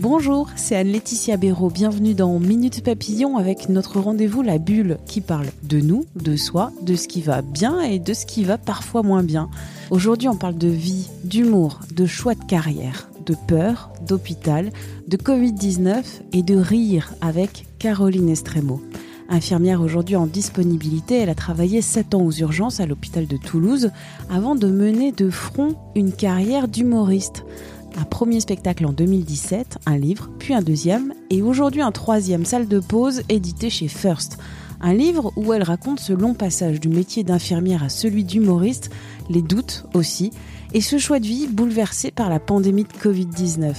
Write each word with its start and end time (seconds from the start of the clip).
Bonjour, 0.00 0.48
c'est 0.56 0.76
Anne-Laetitia 0.76 1.36
Béraud. 1.36 1.70
Bienvenue 1.70 2.14
dans 2.14 2.38
Minute 2.38 2.82
Papillon 2.82 3.36
avec 3.36 3.68
notre 3.68 4.00
rendez-vous 4.00 4.40
La 4.42 4.58
Bulle 4.58 4.98
qui 5.06 5.20
parle 5.20 5.48
de 5.62 5.78
nous, 5.80 6.04
de 6.16 6.36
soi, 6.36 6.72
de 6.82 6.94
ce 6.94 7.06
qui 7.06 7.20
va 7.20 7.42
bien 7.42 7.80
et 7.80 7.98
de 7.98 8.14
ce 8.14 8.24
qui 8.24 8.42
va 8.42 8.58
parfois 8.58 9.02
moins 9.02 9.22
bien. 9.22 9.50
Aujourd'hui, 9.90 10.28
on 10.28 10.36
parle 10.36 10.56
de 10.56 10.68
vie, 10.68 11.08
d'humour, 11.24 11.80
de 11.94 12.06
choix 12.06 12.34
de 12.34 12.42
carrière, 12.44 13.10
de 13.26 13.36
peur, 13.46 13.90
d'hôpital, 14.06 14.70
de 15.06 15.16
Covid-19 15.16 16.02
et 16.32 16.42
de 16.42 16.56
rire 16.56 17.14
avec 17.20 17.66
Caroline 17.78 18.30
Estremo. 18.30 18.80
Infirmière 19.32 19.80
aujourd'hui 19.80 20.16
en 20.16 20.26
disponibilité, 20.26 21.14
elle 21.18 21.28
a 21.28 21.36
travaillé 21.36 21.82
7 21.82 22.16
ans 22.16 22.22
aux 22.22 22.32
urgences 22.32 22.80
à 22.80 22.86
l'hôpital 22.86 23.28
de 23.28 23.36
Toulouse 23.36 23.92
avant 24.28 24.56
de 24.56 24.66
mener 24.66 25.12
de 25.12 25.30
front 25.30 25.76
une 25.94 26.10
carrière 26.10 26.66
d'humoriste. 26.66 27.44
Un 27.96 28.02
premier 28.02 28.40
spectacle 28.40 28.84
en 28.84 28.92
2017, 28.92 29.78
un 29.86 29.98
livre, 29.98 30.30
puis 30.40 30.52
un 30.52 30.62
deuxième, 30.62 31.14
et 31.30 31.42
aujourd'hui 31.42 31.80
un 31.80 31.92
troisième, 31.92 32.44
Salle 32.44 32.66
de 32.66 32.80
pause, 32.80 33.22
édité 33.28 33.70
chez 33.70 33.86
First. 33.86 34.38
Un 34.80 34.94
livre 34.94 35.32
où 35.36 35.52
elle 35.52 35.62
raconte 35.62 36.00
ce 36.00 36.12
long 36.12 36.34
passage 36.34 36.80
du 36.80 36.88
métier 36.88 37.22
d'infirmière 37.22 37.84
à 37.84 37.88
celui 37.88 38.24
d'humoriste, 38.24 38.90
les 39.28 39.42
doutes 39.42 39.84
aussi, 39.94 40.32
et 40.74 40.80
ce 40.80 40.98
choix 40.98 41.20
de 41.20 41.26
vie 41.26 41.46
bouleversé 41.46 42.10
par 42.10 42.30
la 42.30 42.40
pandémie 42.40 42.84
de 42.84 42.88
Covid-19. 42.88 43.74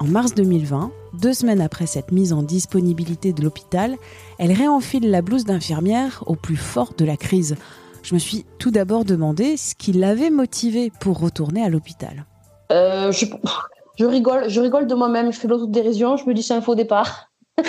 En 0.00 0.06
mars 0.06 0.34
2020, 0.34 0.90
deux 1.14 1.34
semaines 1.34 1.60
après 1.60 1.86
cette 1.86 2.12
mise 2.12 2.32
en 2.32 2.42
disponibilité 2.42 3.32
de 3.32 3.42
l'hôpital, 3.42 3.96
elle 4.38 4.52
réenfile 4.52 5.10
la 5.10 5.22
blouse 5.22 5.44
d'infirmière 5.44 6.24
au 6.26 6.34
plus 6.34 6.56
fort 6.56 6.94
de 6.96 7.04
la 7.04 7.16
crise. 7.16 7.56
Je 8.02 8.14
me 8.14 8.18
suis 8.18 8.44
tout 8.58 8.70
d'abord 8.70 9.04
demandé 9.04 9.56
ce 9.56 9.74
qui 9.74 9.92
l'avait 9.92 10.30
motivée 10.30 10.90
pour 11.00 11.20
retourner 11.20 11.62
à 11.62 11.68
l'hôpital. 11.68 12.26
Euh, 12.72 13.12
je, 13.12 14.04
rigole, 14.04 14.48
je 14.48 14.60
rigole 14.60 14.86
de 14.86 14.94
moi-même, 14.94 15.32
je 15.32 15.38
fais 15.38 15.48
l'autodérision, 15.48 16.16
je 16.16 16.24
me 16.24 16.34
dis 16.34 16.42
c'est 16.42 16.54
un 16.54 16.62
faux 16.62 16.74
départ. 16.74 17.30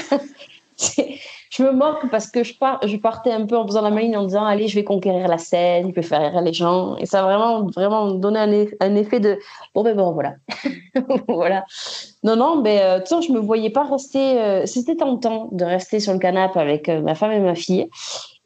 je 1.56 1.62
me 1.62 1.72
moque 1.72 2.10
parce 2.10 2.32
que 2.32 2.44
je, 2.44 2.98
partais 2.98 3.32
un 3.32 3.46
peu 3.46 3.56
en 3.56 3.68
faisant 3.68 3.84
la 3.84 3.92
maline 3.92 4.18
en 4.18 4.24
disant 4.24 4.44
allez, 4.44 4.68
je 4.68 4.74
vais 4.74 4.84
conquérir 4.84 5.28
la 5.28 5.38
scène, 5.38 5.90
je 5.90 5.94
vais 5.94 6.02
faire 6.02 6.32
rire 6.32 6.42
les 6.42 6.52
gens. 6.52 6.98
Et 6.98 7.06
ça 7.06 7.20
a 7.20 7.24
vraiment, 7.24 7.68
vraiment 7.68 8.10
donné 8.10 8.72
un, 8.80 8.96
effet 8.96 9.20
de 9.20 9.38
bon, 9.76 9.84
ben 9.84 9.96
bon, 9.96 10.14
voilà. 10.14 10.34
voilà. 11.28 11.64
Non, 12.24 12.36
non, 12.36 12.62
mais 12.62 12.82
euh, 12.82 13.00
tu 13.02 13.16
sais, 13.16 13.22
je 13.22 13.32
me 13.32 13.40
voyais 13.40 13.70
pas 13.70 13.84
rester. 13.84 14.42
Euh, 14.42 14.66
C'était 14.66 14.96
tentant 14.96 15.50
de 15.52 15.64
rester 15.64 16.00
sur 16.00 16.14
le 16.14 16.20
canapé 16.20 16.60
avec 16.60 16.90
euh, 16.90 17.02
ma 17.02 17.14
femme 17.14 17.32
et 17.32 17.40
ma 17.40 17.54
fille. 17.54 17.88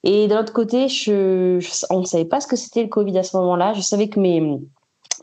Et 0.04 0.28
de 0.28 0.36
l'autre 0.36 0.52
côté, 0.52 0.90
je, 0.90 1.66
on 1.90 2.02
ne 2.02 2.06
savait 2.06 2.26
pas 2.26 2.42
ce 2.42 2.48
que 2.48 2.58
c'était 2.58 2.84
le 2.84 2.90
Covid 2.90 3.18
à 3.18 3.24
ce 3.24 3.38
moment-là. 3.38 3.72
Je 3.72 3.82
savais 3.82 4.10
que 4.10 4.20
mes 4.20 4.42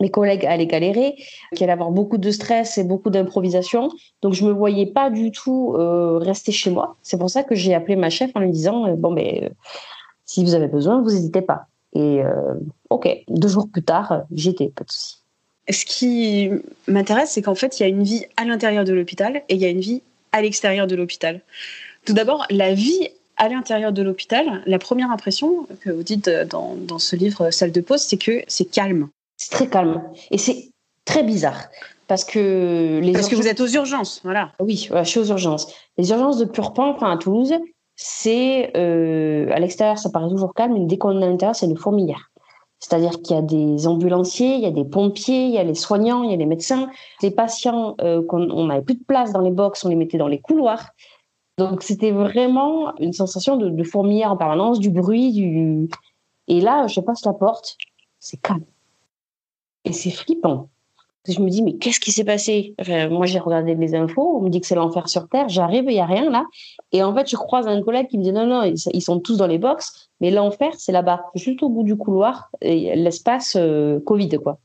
mes 0.01 0.11
collègues 0.11 0.45
allaient 0.47 0.67
galérer, 0.67 1.15
qu'il 1.55 1.65
allait 1.65 1.73
avoir 1.73 1.91
beaucoup 1.91 2.19
de 2.19 2.31
stress 2.31 2.79
et 2.79 2.85
beaucoup 2.85 3.11
d'improvisation. 3.11 3.91
Donc, 4.23 4.35
je 4.35 4.45
me 4.45 4.53
voyais 4.53 4.87
pas 4.87 5.11
du 5.11 5.31
tout 5.31 5.75
euh, 5.77 6.19
rester 6.19 6.53
chez 6.53 6.71
moi. 6.71 6.97
C'est 7.03 7.19
pour 7.19 7.31
ça 7.31 7.43
que 7.43 7.55
j'ai 7.55 7.75
appelé 7.75 7.97
ma 7.97 8.11
chef 8.11 8.31
en 8.35 8.41
lui 8.41 8.51
disant 8.51 8.87
euh, 8.87 8.95
Bon, 8.97 9.11
mais 9.11 9.45
euh, 9.45 9.49
si 10.25 10.45
vous 10.45 10.55
avez 10.55 10.69
besoin, 10.69 11.01
vous 11.03 11.11
n'hésitez 11.11 11.43
pas. 11.43 11.67
Et 11.97 12.23
OK, 12.91 13.09
deux 13.29 13.47
jours 13.47 13.69
plus 13.71 13.85
tard, 13.85 14.23
j'y 14.33 14.49
étais, 14.49 14.67
pas 14.67 14.83
de 14.83 14.91
souci. 14.91 15.19
Ce 15.71 15.85
qui 15.85 16.51
m'intéresse, 16.89 17.31
c'est 17.31 17.43
qu'en 17.43 17.55
fait, 17.55 17.79
il 17.79 17.85
y 17.85 17.87
a 17.87 17.89
une 17.89 18.03
vie 18.03 18.25
à 18.37 18.45
l'intérieur 18.45 18.83
de 18.85 18.93
l'hôpital 18.93 19.45
et 19.49 19.55
il 19.55 19.61
y 19.61 19.65
a 19.65 19.69
une 19.69 19.79
vie 19.79 20.03
à 20.33 20.43
l'extérieur 20.43 20.89
de 20.89 20.97
l'hôpital. 20.97 21.41
Tout 22.05 22.13
d'abord, 22.13 22.47
la 22.51 22.75
vie 22.75 23.11
à 23.37 23.49
l'intérieur 23.49 23.93
de 23.93 24.03
l'hôpital, 24.03 24.65
la 24.67 24.81
première 24.81 25.13
impression 25.13 25.69
que 25.83 25.91
vous 25.91 26.03
dites 26.03 26.29
dans, 26.29 26.75
dans 26.75 26.99
ce 26.99 27.15
livre 27.15 27.53
Salle 27.53 27.71
de 27.71 27.81
pause, 27.81 28.01
c'est 28.01 28.19
que 28.19 28.43
c'est 28.49 28.69
calme. 28.69 29.09
C'est 29.37 29.51
très 29.51 29.69
calme. 29.69 30.03
Et 30.31 30.39
c'est 30.39 30.73
très 31.05 31.23
bizarre. 31.23 31.61
Parce 32.07 32.25
que 32.25 33.01
les 33.03 33.13
Parce 33.13 33.29
que 33.29 33.37
vous 33.37 33.49
êtes 33.49 33.61
aux 33.61 33.67
urgences, 33.67 34.21
voilà. 34.25 34.53
Oui, 34.61 34.89
je 34.93 35.05
suis 35.05 35.21
aux 35.21 35.25
urgences. 35.25 35.73
Les 35.97 36.11
urgences 36.11 36.39
de 36.39 36.45
Purpan, 36.45 36.91
enfin 36.91 37.11
à 37.11 37.17
Toulouse, 37.17 37.55
c'est 37.97 38.73
euh, 38.77 39.49
à 39.53 39.59
l'extérieur, 39.59 39.99
ça 39.99 40.11
paraît 40.11 40.29
toujours 40.29 40.53
calme, 40.53 40.75
mais 40.75 40.87
dès 40.87 40.99
qu'on 40.99 41.21
est 41.21 41.25
à 41.25 41.29
l'intérieur, 41.29 41.57
c'est 41.57 41.67
une 41.67 41.79
fourmilière. 41.79 42.31
C'est-à-dire 42.79 43.23
qu'il 43.23 43.35
y 43.35 43.39
a 43.39 43.43
des 43.43 43.87
ambulanciers, 43.87 44.57
il 44.57 44.61
y 44.61 44.67
a 44.67 44.71
des 44.71 44.85
pompiers, 44.85 45.47
il 45.47 45.53
y 45.53 45.59
a 45.59 45.65
les 45.65 45.75
soignants, 45.75 46.23
il 46.23 46.31
y 46.31 46.35
a 46.35 46.37
les 46.37 46.45
médecins. 46.45 46.91
Les 47.23 47.31
patients, 47.31 47.95
euh, 48.03 48.23
on 48.31 48.67
n'avait 48.67 48.83
plus 48.83 48.97
de 48.97 49.05
place 49.05 49.33
dans 49.33 49.41
les 49.41 49.51
box, 49.51 49.85
on 49.87 49.89
les 49.89 49.97
mettait 49.97 50.19
dans 50.19 50.29
les 50.29 50.41
couloirs. 50.41 50.91
Donc 51.57 51.83
c'était 51.83 52.11
vraiment 52.11 52.95
une 52.99 53.15
sensation 53.15 53.57
de, 53.57 53.71
de 53.71 53.85
fourmilière 53.85 54.33
en 54.33 54.37
permanence, 54.37 54.81
du 54.81 54.91
bruit, 54.91 55.33
du. 55.33 55.89
Et 56.49 56.61
là, 56.61 56.87
je 56.89 57.01
passe 57.01 57.25
la 57.25 57.33
porte, 57.33 57.79
c'est 58.19 58.37
calme. 58.37 58.65
Et 59.85 59.93
c'est 59.93 60.11
flippant. 60.11 60.69
Je 61.27 61.41
me 61.41 61.49
dis, 61.49 61.63
mais 61.63 61.77
qu'est-ce 61.77 62.01
qui 62.01 62.13
s'est 62.13 62.25
passé? 62.25 62.75
Moi, 63.11 63.25
j'ai 63.25 63.39
regardé 63.39 63.75
les 63.75 63.95
infos, 63.95 64.37
on 64.37 64.43
me 64.43 64.51
dit 64.51 64.61
que 64.61 64.67
c'est 64.67 64.75
l'enfer 64.75 65.09
sur 65.09 65.27
Terre, 65.29 65.49
j'arrive, 65.49 65.85
il 65.85 65.95
n'y 65.95 66.01
a 66.01 66.05
rien 66.05 66.29
là. 66.29 66.45
Et 66.93 67.03
en 67.03 67.15
fait, 67.15 67.31
je 67.31 67.37
croise 67.37 67.67
un 67.67 67.81
collègue 67.83 68.09
qui 68.09 68.19
me 68.19 68.23
dit, 68.23 68.33
non, 68.33 68.47
non, 68.47 68.63
ils 68.63 69.03
sont 69.03 69.21
tous 69.21 69.39
dans 69.39 69.47
les 69.47 69.57
box, 69.57 70.11
mais 70.21 70.31
l'enfer, 70.31 70.73
c'est 70.77 70.93
là-bas, 70.93 71.25
juste 71.35 71.63
au 71.63 71.71
bout 71.71 71.83
du 71.83 71.97
couloir, 71.97 72.51
l'espace 72.61 73.57
euh, 73.57 74.01
Covid, 74.01 74.29
quoi. 74.43 74.59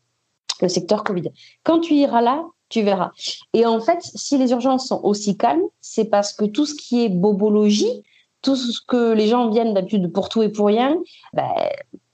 Le 0.62 0.68
secteur 0.68 1.06
Covid. 1.06 1.31
Quand 1.63 1.79
tu 1.79 1.94
iras 1.94 2.19
là, 2.19 2.44
tu 2.68 2.81
verras. 2.81 3.12
Et 3.53 3.66
en 3.66 3.79
fait, 3.79 4.00
si 4.02 4.38
les 4.38 4.52
urgences 4.52 4.88
sont 4.88 5.00
aussi 5.03 5.38
calmes, 5.38 5.63
c'est 5.79 6.06
parce 6.06 6.34
que 6.34 6.44
tout 6.44 6.66
ce 6.66 6.75
qui 6.75 7.06
est 7.06 7.09
bobologie, 7.09 8.03
tout 8.41 8.58
ce 8.58 8.79
que 8.85 9.13
les 9.13 9.28
gens 9.28 9.50
viennent 9.50 9.74
d'habitude 9.74 10.12
pour 10.12 10.28
tout 10.28 10.44
et 10.44 10.50
pour 10.50 10.68
rien, 10.68 10.97
ben, 11.34 11.50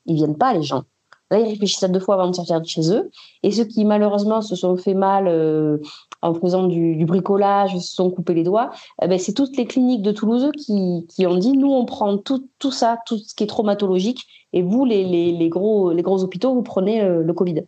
ils 0.06 0.16
viennent 0.16 0.38
pas, 0.38 0.54
les 0.54 0.62
gens. 0.62 0.84
Là, 1.32 1.40
ils 1.40 1.48
réfléchissent 1.48 1.84
à 1.84 1.88
deux 1.88 2.00
fois 2.00 2.16
avant 2.16 2.30
de 2.30 2.36
sortir 2.36 2.62
de 2.62 2.68
chez 2.68 2.92
eux. 2.92 3.10
Et 3.42 3.52
ceux 3.52 3.66
qui, 3.66 3.84
malheureusement, 3.84 4.42
se 4.42 4.56
sont 4.56 4.78
fait 4.78 4.94
mal 4.94 5.28
euh, 5.28 5.78
en 6.22 6.34
faisant 6.34 6.68
du, 6.68 6.96
du, 6.96 7.06
bricolage, 7.06 7.78
se 7.78 7.96
sont 7.96 8.12
coupés 8.12 8.34
les 8.34 8.44
doigts, 8.44 8.72
eh 9.02 9.08
ben, 9.08 9.18
c'est 9.18 9.34
toutes 9.34 9.58
les 9.58 9.66
cliniques 9.66 10.02
de 10.02 10.12
Toulouse 10.12 10.52
qui, 10.58 11.06
qui, 11.10 11.26
ont 11.26 11.38
dit 11.38 11.58
nous, 11.58 11.72
on 11.72 11.86
prend 11.86 12.18
tout, 12.18 12.48
tout 12.60 12.72
ça, 12.72 12.98
tout 13.06 13.18
ce 13.18 13.34
qui 13.34 13.44
est 13.44 13.48
traumatologique, 13.48 14.26
et 14.54 14.62
vous, 14.62 14.86
les, 14.86 15.04
les, 15.04 15.32
les 15.32 15.50
gros, 15.50 15.92
les 15.92 16.02
gros 16.04 16.24
hôpitaux, 16.24 16.54
vous 16.54 16.64
prenez 16.64 17.02
euh, 17.02 17.24
le 17.24 17.34
Covid. 17.34 17.64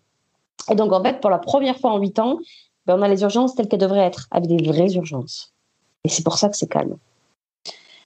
Et 0.70 0.76
donc, 0.76 0.92
en 0.94 1.02
fait, 1.02 1.20
pour 1.20 1.30
la 1.30 1.40
première 1.40 1.78
fois 1.80 1.92
en 1.92 1.98
huit 1.98 2.20
ans, 2.20 2.40
ben, 2.86 2.98
on 2.98 3.02
a 3.02 3.08
les 3.08 3.22
urgences 3.24 3.56
telles 3.56 3.68
qu'elles 3.68 3.80
devraient 3.80 4.06
être, 4.06 4.28
avec 4.32 4.50
des 4.50 4.64
vraies 4.64 4.94
urgences. 4.94 5.54
Et 6.04 6.10
c'est 6.10 6.24
pour 6.24 6.38
ça 6.38 6.50
que 6.50 6.56
c'est 6.56 6.70
calme. 6.70 6.98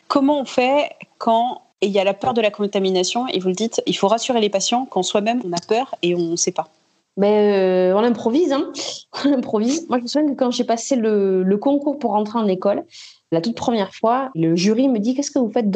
Comment 0.08 0.42
on 0.42 0.46
fait 0.46 0.90
quand 1.18 1.62
et 1.82 1.88
il 1.88 1.92
y 1.92 2.00
a 2.00 2.04
la 2.04 2.14
peur 2.14 2.34
de 2.34 2.42
la 2.42 2.52
contamination. 2.52 3.28
Et 3.28 3.40
vous 3.40 3.50
le 3.50 3.56
dites, 3.56 3.82
il 3.86 3.98
faut 3.98 4.08
rassurer 4.08 4.40
les 4.40 4.50
patients 4.50 4.86
quand 4.90 5.04
soi-même 5.04 5.42
on 5.46 5.52
a 5.52 5.62
peur 5.68 5.96
et 6.02 6.16
on 6.16 6.20
ne 6.20 6.36
sait 6.36 6.52
pas. 6.52 6.70
Mais 7.18 7.92
euh, 7.92 7.96
on 7.96 8.04
improvise, 8.04 8.54
hein. 8.54 8.72
on 9.26 9.34
improvise. 9.34 9.88
Moi, 9.90 9.98
je 9.98 10.04
me 10.04 10.08
souviens 10.08 10.30
que 10.30 10.38
quand 10.38 10.52
j'ai 10.52 10.64
passé 10.64 10.96
le, 10.96 11.58
concours 11.58 12.00
pour 12.00 12.12
rentrer 12.12 12.40
en 12.40 12.48
école, 12.48 12.84
la 13.32 13.42
toute 13.42 13.56
première 13.56 13.94
fois, 13.94 14.30
le 14.36 14.56
jury 14.56 14.88
me 14.88 15.00
dit 15.00 15.16
qu'est-ce 15.16 15.32
que 15.32 15.40
vous 15.40 15.52
faites 15.52 15.72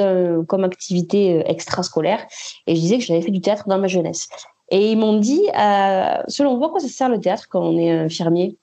comme 0.48 0.64
activité 0.64 1.40
euh, 1.40 1.44
extrascolaire? 1.46 2.26
Et 2.68 2.76
je 2.76 2.82
disais 2.82 2.98
que 2.98 3.04
j'avais 3.04 3.22
fait 3.22 3.32
du 3.32 3.42
théâtre 3.42 3.68
dans 3.68 3.78
ma 3.78 3.88
jeunesse. 3.88 4.28
Et 4.72 4.92
ils 4.92 4.98
m'ont 4.98 5.20
dit, 5.20 5.44
euh, 5.58 6.18
selon 6.28 6.58
vous, 6.58 6.66
à 6.66 6.70
quoi 6.70 6.80
ça 6.80 6.88
sert 6.88 7.10
le 7.10 7.20
théâtre 7.20 7.48
quand 7.50 7.62
on 7.62 7.78
est 7.78 7.92
infirmier? 7.92 8.58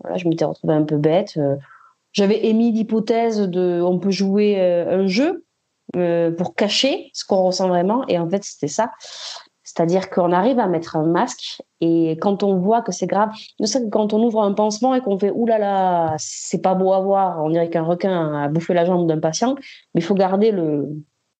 Voilà, 0.00 0.16
Je 0.16 0.28
m'étais 0.28 0.44
retrouvée 0.44 0.74
un 0.74 0.82
peu 0.82 0.96
bête. 0.96 1.38
J'avais 2.12 2.46
émis 2.46 2.72
l'hypothèse 2.72 3.40
de, 3.40 3.80
on 3.82 3.98
peut 3.98 4.10
jouer 4.10 4.60
un 4.60 5.06
jeu, 5.06 5.44
euh, 5.96 6.30
pour 6.30 6.54
cacher 6.54 7.10
ce 7.14 7.24
qu'on 7.24 7.42
ressent 7.42 7.68
vraiment. 7.68 8.06
Et 8.08 8.18
en 8.18 8.28
fait, 8.28 8.44
c'était 8.44 8.68
ça. 8.68 8.90
C'est-à-dire 9.64 10.08
qu'on 10.08 10.32
arrive 10.32 10.58
à 10.58 10.66
mettre 10.66 10.96
un 10.96 11.06
masque 11.06 11.62
et 11.80 12.16
quand 12.22 12.42
on 12.42 12.56
voit 12.56 12.80
que 12.80 12.90
c'est 12.90 13.06
grave, 13.06 13.30
ne 13.60 13.66
sais 13.66 13.82
que 13.82 13.88
quand 13.90 14.14
on 14.14 14.22
ouvre 14.22 14.42
un 14.42 14.54
pansement 14.54 14.94
et 14.94 15.00
qu'on 15.02 15.18
fait 15.18 15.30
oulala, 15.30 15.58
là 15.58 16.06
là, 16.10 16.16
c'est 16.18 16.62
pas 16.62 16.74
beau 16.74 16.92
à 16.94 17.00
voir, 17.00 17.44
on 17.44 17.50
dirait 17.50 17.68
qu'un 17.68 17.82
requin 17.82 18.44
a 18.44 18.48
bouffé 18.48 18.72
la 18.72 18.86
jambe 18.86 19.06
d'un 19.06 19.20
patient, 19.20 19.56
mais 19.94 20.00
il 20.00 20.02
faut 20.02 20.14
garder 20.14 20.52
le 20.52 20.88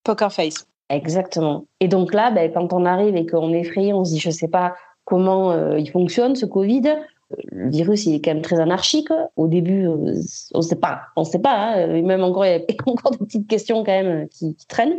poker 0.04 0.30
face. 0.30 0.66
Exactement. 0.90 1.66
Et 1.80 1.88
donc 1.88 2.12
là, 2.12 2.30
ben, 2.30 2.52
quand 2.52 2.72
on 2.72 2.84
arrive 2.84 3.16
et 3.16 3.26
qu'on 3.26 3.52
est 3.52 3.60
effrayé, 3.60 3.92
on 3.92 4.04
se 4.04 4.12
dit 4.12 4.20
je 4.20 4.30
sais 4.30 4.48
pas 4.48 4.74
comment 5.04 5.50
euh, 5.52 5.78
il 5.78 5.90
fonctionne 5.90 6.36
ce 6.36 6.46
Covid, 6.46 6.82
le 7.30 7.70
virus 7.70 8.06
il 8.06 8.14
est 8.14 8.20
quand 8.20 8.32
même 8.32 8.42
très 8.42 8.60
anarchique. 8.60 9.08
Au 9.36 9.48
début, 9.48 9.86
euh, 9.86 10.20
on 10.54 10.58
ne 10.58 10.62
sait 10.62 10.76
pas, 10.76 11.02
on 11.16 11.24
sait 11.24 11.38
pas. 11.38 11.54
Hein. 11.54 12.02
Même 12.02 12.22
encore, 12.22 12.46
il 12.46 12.52
y 12.52 12.54
a 12.54 12.60
encore 12.86 13.12
des 13.12 13.18
petites 13.18 13.48
questions 13.48 13.84
quand 13.84 13.92
même 13.92 14.28
qui, 14.28 14.54
qui, 14.54 14.66
traînent. 14.66 14.98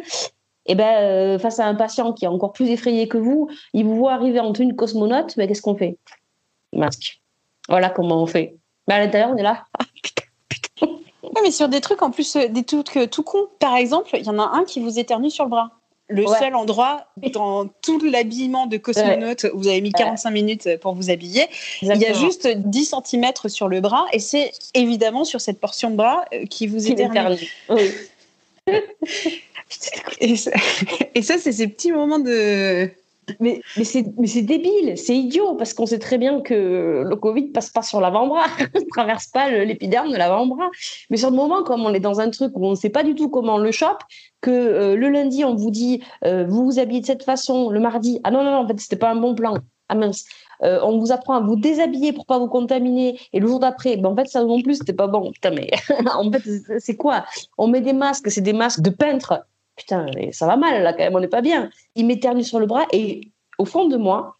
Et 0.65 0.75
ben, 0.75 1.39
face 1.39 1.59
à 1.59 1.65
un 1.65 1.75
patient 1.75 2.13
qui 2.13 2.25
est 2.25 2.27
encore 2.27 2.51
plus 2.51 2.69
effrayé 2.69 3.07
que 3.07 3.17
vous, 3.17 3.49
il 3.73 3.85
vous 3.85 3.95
voit 3.95 4.13
arriver 4.13 4.39
en 4.39 4.53
tenue 4.53 4.71
de 4.71 4.77
cosmonaute, 4.77 5.35
ben, 5.35 5.47
qu'est-ce 5.47 5.61
qu'on 5.61 5.75
fait? 5.75 5.97
Masque. 6.73 7.21
Voilà 7.67 7.89
comment 7.89 8.21
on 8.21 8.27
fait. 8.27 8.57
Mais 8.87 8.95
à 8.95 8.99
l'intérieur, 8.99 9.31
on 9.33 9.37
est 9.37 9.43
là. 9.43 9.65
Ah, 11.35 11.41
mais 11.43 11.51
sur 11.51 11.69
des 11.69 11.79
trucs 11.79 12.01
en 12.01 12.09
plus, 12.09 12.35
des 12.35 12.63
trucs 12.63 13.09
tout 13.11 13.23
cons. 13.23 13.47
Par 13.59 13.75
exemple, 13.75 14.09
il 14.13 14.25
y 14.25 14.29
en 14.29 14.39
a 14.39 14.57
un 14.57 14.63
qui 14.63 14.79
vous 14.79 14.97
éternue 14.97 15.29
sur 15.29 15.43
le 15.43 15.51
bras 15.51 15.78
le 16.09 16.25
seul 16.25 16.55
endroit 16.55 17.05
dans 17.33 17.67
tout 17.67 17.99
l'habillement 18.03 18.65
de 18.65 18.77
cosmonaute 18.77 19.45
où 19.53 19.59
vous 19.59 19.67
avez 19.67 19.81
mis 19.81 19.91
45 19.91 20.31
minutes 20.31 20.77
pour 20.81 20.95
vous 20.95 21.09
habiller. 21.09 21.45
Il 21.81 21.95
y 21.95 22.05
a 22.05 22.13
juste 22.13 22.47
10 22.47 22.95
cm 23.05 23.31
sur 23.47 23.67
le 23.67 23.79
bras 23.79 24.05
et 24.11 24.19
c'est 24.19 24.51
évidemment 24.73 25.23
sur 25.23 25.39
cette 25.39 25.59
portion 25.59 25.91
de 25.91 25.95
bras 25.95 26.25
euh, 26.33 26.45
qui 26.45 26.67
vous 26.67 26.89
éternue. 26.89 27.37
Oui. 27.69 27.91
et 30.19 30.35
ça, 30.35 30.51
et 31.15 31.21
ça 31.21 31.37
c'est 31.37 31.51
ces 31.51 31.67
petits 31.67 31.91
moments 31.91 32.19
de 32.19 32.89
mais, 33.39 33.61
mais 33.77 33.83
c'est 33.83 34.41
débile, 34.41 34.97
c'est 34.97 35.15
idiot, 35.15 35.55
parce 35.55 35.73
qu'on 35.73 35.85
sait 35.85 35.99
très 35.99 36.17
bien 36.17 36.41
que 36.41 37.03
le 37.05 37.15
Covid 37.15 37.47
passe 37.47 37.69
pas 37.69 37.81
sur 37.81 38.01
l'avant-bras, 38.01 38.45
ne 38.75 38.89
traverse 38.91 39.27
pas 39.27 39.49
l'épiderme 39.49 40.11
de 40.11 40.17
l'avant-bras. 40.17 40.69
Mais 41.09 41.17
sur 41.17 41.29
le 41.29 41.35
moment, 41.35 41.63
comme 41.63 41.85
on 41.85 41.93
est 41.93 41.99
dans 41.99 42.19
un 42.19 42.29
truc 42.29 42.51
où 42.55 42.65
on 42.65 42.71
ne 42.71 42.75
sait 42.75 42.89
pas 42.89 43.03
du 43.03 43.15
tout 43.15 43.29
comment 43.29 43.55
on 43.55 43.59
le 43.59 43.71
chope, 43.71 44.01
que 44.41 44.51
euh, 44.51 44.95
le 44.95 45.09
lundi, 45.09 45.43
on 45.43 45.55
vous 45.55 45.71
dit, 45.71 46.01
euh, 46.25 46.45
vous 46.47 46.65
vous 46.65 46.79
habillez 46.79 47.01
de 47.01 47.05
cette 47.05 47.23
façon, 47.23 47.69
le 47.69 47.79
mardi, 47.79 48.19
ah 48.23 48.31
non, 48.31 48.43
non, 48.43 48.51
non 48.51 48.57
en 48.59 48.67
fait, 48.67 48.79
c'était 48.79 48.95
pas 48.95 49.11
un 49.11 49.15
bon 49.15 49.35
plan. 49.35 49.55
Ah 49.89 49.95
mince. 49.95 50.25
Euh, 50.63 50.79
on 50.83 50.99
vous 50.99 51.11
apprend 51.11 51.33
à 51.33 51.39
vous 51.39 51.55
déshabiller 51.55 52.13
pour 52.13 52.27
pas 52.27 52.37
vous 52.37 52.47
contaminer 52.47 53.19
et 53.33 53.39
le 53.39 53.47
jour 53.47 53.59
d'après 53.59 53.97
ben 53.97 54.09
en 54.09 54.15
fait 54.15 54.27
ça 54.27 54.43
non 54.43 54.61
plus 54.61 54.75
c'était 54.75 54.93
pas 54.93 55.07
bon 55.07 55.31
putain 55.31 55.51
mais 55.51 55.71
en 56.13 56.31
fait 56.31 56.43
c'est 56.79 56.95
quoi? 56.95 57.25
On 57.57 57.67
met 57.67 57.81
des 57.81 57.93
masques 57.93 58.29
c'est 58.29 58.41
des 58.41 58.53
masques 58.53 58.81
de 58.81 58.91
peintre 58.91 59.45
putain, 59.79 60.05
ça 60.31 60.45
va 60.45 60.57
mal 60.57 60.83
là 60.83 60.93
quand 60.93 61.03
même, 61.03 61.15
on 61.15 61.19
n'est 61.19 61.27
pas 61.27 61.41
bien. 61.41 61.69
Il 61.95 62.05
m'éternue 62.05 62.43
sur 62.43 62.59
le 62.59 62.65
bras 62.65 62.85
et 62.91 63.31
au 63.57 63.65
fond 63.65 63.87
de 63.87 63.97
moi, 63.97 64.35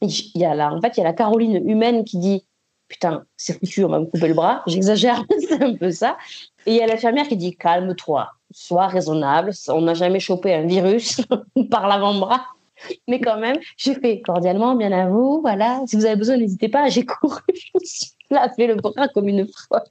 il 0.00 0.12
y 0.34 0.44
a 0.44 0.54
là, 0.54 0.72
en 0.72 0.80
fait, 0.80 0.96
il 0.96 1.00
y 1.00 1.02
a 1.02 1.04
la 1.04 1.12
Caroline 1.12 1.68
humaine 1.68 2.04
qui 2.04 2.18
dit 2.18 2.44
putain, 2.88 3.24
c'est 3.36 3.58
foutu, 3.58 3.84
on 3.84 3.88
va 3.88 4.00
me 4.00 4.06
couper 4.06 4.28
le 4.28 4.34
bras. 4.34 4.62
J'exagère, 4.66 5.22
c'est 5.48 5.62
un 5.62 5.74
peu 5.74 5.90
ça. 5.90 6.16
Et 6.66 6.72
il 6.72 6.76
y 6.76 6.80
a 6.80 6.86
l'infirmière 6.86 7.28
qui 7.28 7.36
dit 7.36 7.54
calme-toi, 7.54 8.30
sois 8.50 8.86
raisonnable. 8.86 9.52
On 9.68 9.82
n'a 9.82 9.94
jamais 9.94 10.20
chopé 10.20 10.54
un 10.54 10.66
virus 10.66 11.20
par 11.70 11.86
l'avant-bras. 11.86 12.46
Mais 13.08 13.20
quand 13.20 13.38
même, 13.38 13.58
j'ai 13.76 13.94
fait 13.94 14.20
cordialement, 14.20 14.74
bien 14.74 14.92
à 14.92 15.08
vous. 15.08 15.40
Voilà, 15.42 15.82
si 15.86 15.96
vous 15.96 16.06
avez 16.06 16.16
besoin, 16.16 16.36
n'hésitez 16.36 16.68
pas. 16.68 16.88
J'ai 16.88 17.04
couru, 17.04 17.42
je 17.48 17.84
suis 17.84 18.12
là, 18.30 18.48
fait 18.54 18.68
le 18.68 18.76
bras 18.76 19.08
comme 19.08 19.28
une 19.28 19.46
folle. 19.46 19.82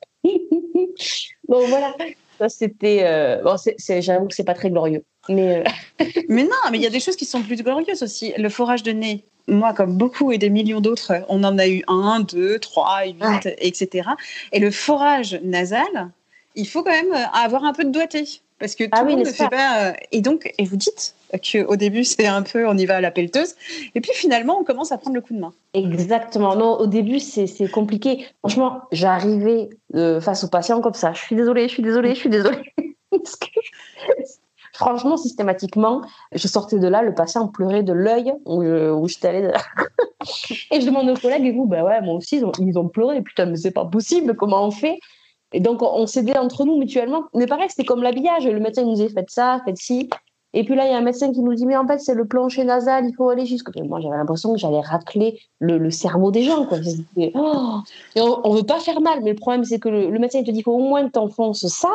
bon, 1.48 1.68
voilà. 1.68 1.94
Ça, 2.38 2.50
c'était. 2.50 3.00
Euh, 3.04 3.42
bon, 3.44 3.56
j'avoue 4.00 4.28
que 4.28 4.36
c'est 4.36 4.44
pas 4.44 4.54
très 4.54 4.70
glorieux. 4.70 5.04
Mais, 5.30 5.58
euh, 5.58 6.06
mais 6.30 6.44
non, 6.44 6.50
mais 6.72 6.78
il 6.78 6.84
y 6.84 6.88
a 6.88 6.92
des 6.92 7.00
choses 7.00 7.16
qui 7.16 7.26
sont 7.26 7.42
plus 7.42 7.62
glorieuses 7.62 8.04
aussi. 8.04 8.34
Le 8.38 8.50
forage 8.50 8.84
de 8.84 8.92
nez, 8.92 9.26
moi, 9.48 9.74
comme 9.74 9.98
beaucoup 9.98 10.32
et 10.32 10.38
des 10.38 10.50
millions 10.50 10.82
d'autres, 10.82 11.26
on 11.30 11.44
en 11.44 11.58
a 11.58 11.68
eu 11.68 11.84
un, 11.88 12.20
deux, 12.20 12.60
trois, 12.60 13.06
huit, 13.06 13.48
etc. 13.60 14.10
Et 14.52 14.60
le 14.60 14.72
forage 14.72 15.40
nasal, 15.44 16.12
il 16.56 16.68
faut 16.68 16.84
quand 16.84 16.92
même 16.92 17.14
avoir 17.34 17.64
un 17.64 17.74
peu 17.74 17.84
de 17.84 17.92
doigté. 17.92 18.42
Parce 18.60 18.76
que 18.76 18.86
ah 18.92 19.00
tout 19.00 19.06
le 19.06 19.12
monde 19.12 19.26
ne 19.26 19.32
fait 19.32 19.50
pas. 19.50 19.90
Euh, 19.90 19.94
et 20.12 20.22
donc, 20.22 20.52
et 20.58 20.66
vous 20.66 20.78
dites 20.78 21.16
qu'au 21.32 21.76
début, 21.76 22.04
c'est 22.04 22.26
un 22.26 22.42
peu 22.42 22.68
on 22.68 22.78
y 22.78 22.86
va 22.86 22.96
à 22.96 23.02
la 23.02 23.12
pelleteuse. 23.12 23.56
Et 23.94 24.02
puis 24.02 24.12
finalement, 24.14 24.58
on 24.60 24.64
commence 24.64 24.92
à 24.92 24.98
prendre 24.98 25.16
le 25.16 25.22
coup 25.22 25.34
de 25.34 25.40
main. 25.40 25.54
Exactement. 25.74 26.56
Non, 26.56 26.80
au 26.80 26.88
début, 26.88 27.20
c'est 27.20 27.70
compliqué. 27.70 28.26
Franchement, 28.40 28.82
j'arrivais 28.92 29.70
euh, 29.96 30.20
face 30.22 30.44
aux 30.44 30.50
patients 30.50 30.82
comme 30.82 30.96
ça. 30.96 31.14
Je 31.14 31.22
suis 31.22 31.36
désolée, 31.36 31.68
je 31.68 31.74
suis 31.74 31.84
désolée, 31.84 32.16
je 32.16 32.20
suis 32.20 32.30
désolée. 32.30 32.74
Franchement, 34.74 35.18
systématiquement, 35.18 36.02
je 36.34 36.48
sortais 36.48 36.78
de 36.78 36.88
là, 36.88 37.02
le 37.02 37.16
patient 37.16 37.48
pleurait 37.48 37.82
de 37.82 37.94
l'œil 37.94 38.32
où, 38.46 38.64
où 38.64 39.08
j'étais 39.08 39.28
allée. 39.30 39.52
et 40.72 40.82
je 40.82 40.86
demande 40.86 41.10
aux 41.10 41.16
collègues, 41.16 41.46
et 41.46 41.52
vous, 41.52 41.66
ben 41.66 41.84
ouais, 41.84 42.00
moi 42.02 42.16
aussi, 42.16 42.38
ils 42.38 42.46
ont, 42.46 42.52
ils 42.60 42.78
ont 42.78 42.88
pleuré. 42.88 43.22
Putain, 43.24 43.48
mais 43.48 43.56
c'est 43.56 43.72
pas 43.72 43.86
possible, 43.86 44.36
comment 44.36 44.68
on 44.68 44.72
fait? 44.72 45.00
Et 45.54 45.60
donc, 45.60 45.82
on 45.82 46.06
s'aidait 46.06 46.38
entre 46.38 46.66
nous 46.66 46.78
mutuellement. 46.78 47.24
Mais 47.34 47.48
pareil, 47.48 47.68
c'était 47.70 47.86
comme 47.86 48.04
l'habillage. 48.04 48.46
Le 48.46 48.60
médecin 48.60 48.84
nous 48.84 48.96
disait 48.96 49.10
faites 49.10 49.30
ça, 49.30 49.62
faites 49.66 49.78
ci. 49.78 50.10
Et 50.54 50.64
puis 50.64 50.76
là, 50.76 50.86
il 50.86 50.92
y 50.92 50.94
a 50.94 50.98
un 50.98 51.02
médecin 51.02 51.32
qui 51.32 51.42
nous 51.42 51.54
dit 51.54 51.66
mais 51.66 51.78
en 51.78 51.86
fait, 51.86 52.00
c'est 52.00 52.14
le 52.14 52.26
plancher 52.26 52.64
nasal, 52.64 53.06
il 53.06 53.14
faut 53.14 53.30
aller 53.30 53.46
jusqu'au. 53.46 53.72
Moi, 53.84 54.00
j'avais 54.00 54.18
l'impression 54.18 54.54
que 54.54 54.60
j'allais 54.60 54.82
racler 54.82 55.40
le, 55.60 55.92
cerveau 55.92 56.32
des 56.32 56.44
gens. 56.44 56.66
Quoi. 56.66 56.80
Oh 57.36 57.82
on, 58.16 58.54
ne 58.54 58.58
veut 58.58 58.66
pas 58.66 58.80
faire 58.80 59.02
mal, 59.02 59.20
mais 59.24 59.32
le 59.32 59.36
problème, 59.36 59.64
c'est 59.64 59.80
que 59.80 59.90
le, 59.90 60.18
médecin 60.20 60.40
il 60.40 60.46
te 60.46 60.52
dit 60.52 60.64
faut 60.64 60.74
au 60.74 60.80
moins 60.80 61.06
que 61.06 61.12
tu 61.12 61.20
enfonces 61.20 61.68
ça. 61.68 61.94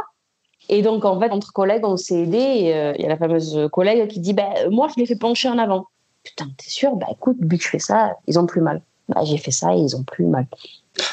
Et 0.68 0.82
donc, 0.82 1.04
en 1.04 1.18
fait, 1.18 1.30
entre 1.30 1.52
collègues, 1.52 1.84
on 1.84 1.96
s'est 1.96 2.22
aidés. 2.22 2.72
Euh, 2.72 2.94
il 2.96 3.02
y 3.02 3.04
a 3.04 3.08
la 3.08 3.16
fameuse 3.16 3.68
collègue 3.72 4.08
qui 4.08 4.20
dit 4.20 4.32
ben, 4.32 4.48
moi, 4.70 4.88
je 4.94 5.00
les 5.00 5.06
fais 5.06 5.16
pencher 5.16 5.48
en 5.48 5.58
avant. 5.58 5.86
Putain, 6.22 6.46
t'es 6.56 6.70
sûr? 6.70 6.94
Bah 6.94 7.06
écoute, 7.10 7.36
que 7.40 7.56
je 7.56 7.68
fais 7.68 7.80
ça, 7.80 8.12
ils 8.28 8.38
ont 8.38 8.46
plus 8.46 8.60
mal. 8.60 8.80
Bah, 9.08 9.24
j'ai 9.24 9.38
fait 9.38 9.50
ça 9.50 9.74
et 9.74 9.78
ils 9.78 9.96
ont 9.96 10.04
plus 10.04 10.24
mal. 10.24 10.46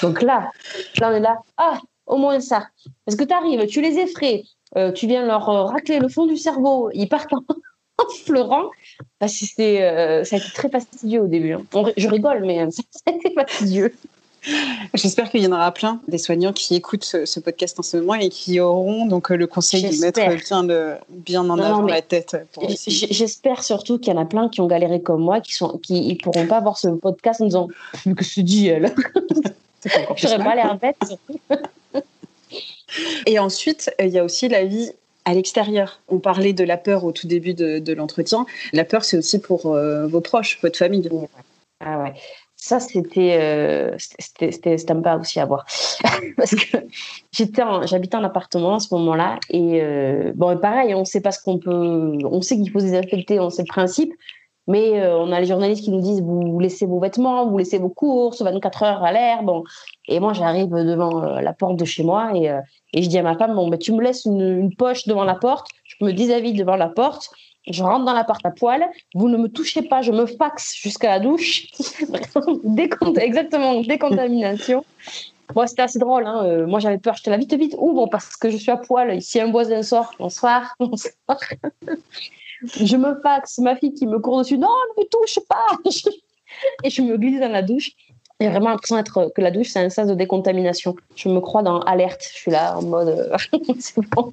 Donc 0.04 0.22
là, 0.22 0.52
là, 1.00 1.10
on 1.10 1.16
est 1.16 1.20
là. 1.20 1.40
Ah, 1.58 1.80
au 2.10 2.18
moins 2.18 2.40
ça. 2.42 2.68
Parce 3.06 3.16
que 3.16 3.24
tu 3.24 3.34
arrives, 3.34 3.66
tu 3.68 3.82
les 3.82 3.98
effraies, 3.98 4.44
euh, 4.76 4.92
tu 4.92 5.08
viens 5.08 5.26
leur 5.26 5.48
euh, 5.48 5.64
racler 5.64 6.00
le 6.00 6.10
fond 6.10 6.26
du 6.26 6.36
cerveau, 6.36 6.90
ils 6.94 7.08
partent 7.08 7.32
en, 7.34 7.40
que 8.28 9.28
c'est, 9.28 9.84
euh, 9.84 10.24
ça 10.24 10.36
a 10.36 10.40
été 10.40 10.50
très 10.54 10.70
fastidieux 10.70 11.22
au 11.22 11.28
début. 11.28 11.54
Hein. 11.54 11.64
je 11.96 12.08
rigole, 12.08 12.44
mais 12.46 12.70
ça, 12.72 12.84
a 13.06 13.12
été 13.12 13.34
fastidieux. 13.34 13.94
J'espère 14.94 15.30
qu'il 15.30 15.44
y 15.44 15.48
en 15.48 15.52
aura 15.52 15.74
plein 15.74 16.00
des 16.08 16.18
soignants 16.18 16.54
qui 16.54 16.74
écoutent 16.74 17.04
ce, 17.04 17.40
podcast 17.42 17.78
en 17.78 17.84
ce 17.84 17.98
moment 17.98 18.14
et 18.14 18.30
qui 18.30 18.62
auront 18.62 19.06
donc 19.06 19.32
le 19.32 19.48
conseil 19.48 19.84
de 19.84 20.00
mettre 20.00 20.22
bien, 20.48 20.64
le, 20.64 20.96
bien 21.10 21.42
en 21.42 21.60
avant 21.60 21.82
la 21.82 22.02
tête. 22.02 22.38
J'espère 22.88 23.66
surtout 23.66 24.00
qu'il 24.00 24.14
y 24.14 24.16
en 24.16 24.22
a 24.22 24.24
plein 24.24 24.48
qui 24.48 24.62
ont 24.62 24.68
galéré 24.68 25.02
comme 25.02 25.22
moi, 25.22 25.42
qui 25.42 25.54
sont, 25.54 25.78
qui 25.80 26.18
pourront 26.24 26.48
pas 26.48 26.62
voir 26.62 26.78
ce 26.78 26.88
podcast 26.88 27.42
en 27.42 27.46
disant 27.46 27.68
que 28.16 28.24
se 28.24 28.40
dit 28.40 28.68
elle. 28.68 28.96
Je 30.16 30.28
n'aurais 30.28 30.38
pas 30.44 30.56
l'air 30.56 30.78
bête. 30.78 31.20
Et 33.26 33.40
ensuite, 33.40 33.92
il 34.00 34.10
y 34.10 34.20
a 34.20 34.24
aussi 34.24 34.48
la 34.48 34.66
vie 34.66 34.92
à 35.26 35.34
l'extérieur. 35.34 36.02
On 36.08 36.20
parlait 36.20 36.54
de 36.54 36.64
la 36.64 36.78
peur 36.78 37.06
au 37.06 37.12
tout 37.12 37.28
début 37.28 37.54
de, 37.54 37.94
l'entretien. 37.94 38.46
La 38.74 38.86
peur, 38.86 39.04
c'est 39.04 39.18
aussi 39.18 39.40
pour 39.40 39.68
euh, 39.68 40.08
vos 40.08 40.22
proches, 40.22 40.60
votre 40.62 40.78
famille. 40.78 41.10
Ah 41.80 42.00
ouais. 42.00 42.14
Ça, 42.62 42.82
c'était 42.82 43.38
euh, 43.40 43.96
c'était 43.98 44.78
sympa 44.78 45.16
aussi 45.16 45.40
à 45.40 45.46
voir. 45.46 45.66
Parce 46.38 46.54
que 46.56 46.78
j'habitais 47.32 48.18
en 48.18 48.24
appartement 48.24 48.76
à 48.76 48.80
ce 48.80 48.94
moment-là. 48.96 49.40
Et 49.50 49.82
euh, 49.82 50.34
bon, 50.36 50.58
pareil, 50.58 50.94
on 50.94 51.06
sait 51.06 51.22
pas 51.22 51.32
ce 51.32 51.42
qu'on 51.42 51.58
peut. 51.58 52.18
On 52.26 52.42
sait 52.42 52.58
qu'il 52.58 52.70
faut 52.70 52.82
désinfecter, 52.82 53.40
on 53.40 53.50
sait 53.50 53.62
le 53.62 53.68
principe. 53.68 54.14
Mais 54.70 55.02
euh, 55.02 55.18
on 55.18 55.32
a 55.32 55.40
les 55.40 55.48
journalistes 55.48 55.84
qui 55.84 55.90
nous 55.90 56.00
disent 56.00 56.22
vous 56.22 56.60
laissez 56.60 56.86
vos 56.86 57.00
vêtements, 57.00 57.50
vous 57.50 57.58
laissez 57.58 57.80
vos 57.80 57.90
courses 57.90 58.44
24 58.44 58.84
heures 58.84 59.04
à 59.04 59.12
l'air. 59.12 59.42
Bon. 59.42 59.64
Et 60.08 60.20
moi, 60.20 60.34
j'arrive 60.34 60.70
devant 60.70 61.24
euh, 61.24 61.42
la 61.42 61.54
porte 61.54 61.76
de 61.76 61.86
chez 61.86 62.04
moi 62.04 62.32
et, 62.36 62.52
euh, 62.52 62.62
et, 62.94 63.02
je 63.02 63.10
dis 63.10 63.18
à 63.18 63.24
ma 63.24 63.36
femme 63.36 63.56
bon, 63.56 63.68
ben, 63.68 63.80
tu 63.80 63.92
me 63.92 64.04
laisses 64.04 64.26
une, 64.26 64.70
poche 64.78 65.08
devant 65.08 65.24
la 65.24 65.34
porte, 65.34 65.68
je 65.86 66.06
me 66.06 66.14
déshabille 66.14 66.54
devant 66.54 66.76
la 66.76 66.88
porte, 66.88 67.32
je 67.68 67.82
rentre 67.82 68.06
dans 68.06 68.14
l'appart 68.14 68.46
à 68.46 68.52
poil, 68.52 68.88
vous 69.16 69.28
ne 69.28 69.38
me 69.38 69.48
touchez 69.48 69.82
pas, 69.82 70.04
je 70.04 70.12
me 70.12 70.28
faxe 70.28 70.76
jusqu'à 70.76 71.10
la 71.10 71.20
douche. 71.20 71.66
exactement, 73.20 73.82
décontamination. 73.82 74.86
Bon, 75.56 75.66
c'était 75.66 75.82
assez 75.82 75.98
drôle. 75.98 76.28
Hein. 76.28 76.68
moi, 76.68 76.78
j'avais 76.78 77.00
peur. 77.00 77.16
J'étais 77.16 77.32
là 77.32 77.38
vite, 77.38 77.52
vite. 77.56 77.76
Ou 77.80 77.94
bon, 77.94 78.08
parce 78.08 78.38
que 78.38 78.52
je 78.52 78.58
suis 78.58 78.70
à 78.70 78.78
poil. 78.78 79.20
Si 79.20 79.40
un 79.40 79.50
voisin 79.50 79.82
sort, 79.82 80.14
bonsoir, 80.20 80.76
bonsoir 80.80 81.10
je 82.64 82.98
me 82.98 83.20
faxe, 83.22 83.58
ma 83.60 83.76
fille 83.76 83.94
qui 83.94 84.06
me 84.06 84.20
court 84.20 84.40
dessus, 84.40 84.58
non, 84.58 84.68
ne 84.98 85.04
me 85.04 85.08
touche 85.10 85.40
pas 85.48 85.68
Et 86.84 86.90
je 86.90 87.02
me 87.02 87.18
glisse 87.18 87.40
dans 87.40 87.52
la 87.52 87.62
douche. 87.62 87.92
J'ai 88.40 88.50
vraiment 88.50 88.70
l'impression 88.70 89.02
que 89.04 89.42
la 89.42 89.52
douche, 89.52 89.70
c'est 89.70 89.80
un 89.80 89.90
sas 89.90 90.08
de 90.08 90.14
décontamination. 90.14 90.96
Je 91.16 91.30
me 91.30 91.42
crois 91.42 91.62
dans 91.62 91.82
alerte. 91.82 92.24
Je 92.34 92.38
suis 92.38 92.52
là 92.52 92.78
en 92.78 92.82
mode, 92.82 93.32
c'est 93.80 94.02
bon. 94.10 94.32